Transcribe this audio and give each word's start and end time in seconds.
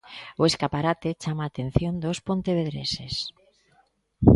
O 0.41 0.43
escaparate 0.51 1.09
chama 1.23 1.41
a 1.43 1.49
atención 1.55 1.93
dos 2.03 2.17
pontevedreses. 2.27 3.13